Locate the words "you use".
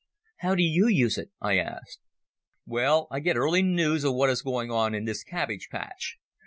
0.63-1.19